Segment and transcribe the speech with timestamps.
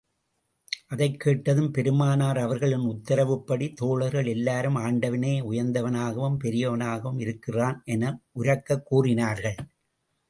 [0.87, 9.55] அதைக் கேட்டதும் பெருமானார் அவர்களின் உத்தரவுப்படி தோழர்கள் எல்லோரும் ஆண்டவனே உயர்ந்தவனாகவும், பெரியவனாகவும் இருக்கின்றான் என உரக்கக் கூறினார்கள்.